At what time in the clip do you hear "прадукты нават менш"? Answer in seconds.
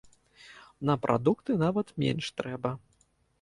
1.03-2.31